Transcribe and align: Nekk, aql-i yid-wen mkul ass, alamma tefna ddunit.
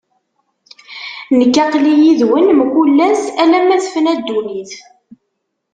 Nekk, 1.37 1.55
aql-i 1.63 1.93
yid-wen 2.01 2.47
mkul 2.59 2.97
ass, 3.09 3.23
alamma 3.43 3.75
tefna 3.83 4.13
ddunit. 4.19 4.73